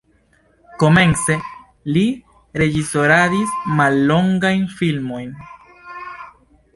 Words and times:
Komence 0.83 1.35
li 1.97 2.05
reĝisoradis 2.61 3.53
mallongajn 3.81 4.65
filmojn. 4.81 5.29